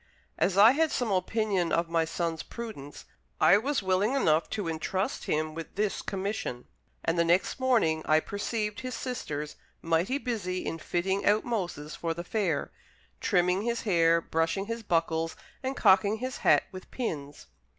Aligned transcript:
As 0.39 0.57
I 0.57 0.71
had 0.71 0.89
some 0.91 1.11
opinion 1.11 1.71
of 1.71 1.87
my 1.87 2.05
son's 2.05 2.41
prudence, 2.41 3.05
I 3.39 3.59
was 3.59 3.83
willing 3.83 4.15
enough 4.15 4.49
to 4.49 4.67
intrust 4.67 5.25
him 5.25 5.53
with 5.53 5.75
this 5.75 6.01
commission; 6.01 6.65
and 7.05 7.19
the 7.19 7.23
next 7.23 7.59
morning 7.59 8.01
I 8.07 8.19
perceived 8.19 8.79
his 8.79 8.95
sisters 8.95 9.57
mighty 9.79 10.17
busy 10.17 10.65
in 10.65 10.79
fitting 10.79 11.23
out 11.23 11.45
Moses 11.45 11.95
for 11.95 12.15
the 12.15 12.23
fair 12.23 12.71
trimming 13.19 13.61
his 13.61 13.81
hair, 13.83 14.19
brushing 14.21 14.65
his 14.65 14.81
buckles, 14.81 15.35
and 15.61 15.77
cocking 15.77 16.17
his 16.17 16.37
hat 16.37 16.63
with 16.71 16.89
pins. 16.89 17.45